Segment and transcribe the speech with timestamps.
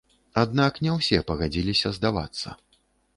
[0.43, 2.55] Аднак не ўсе пагадзіліся здавацца.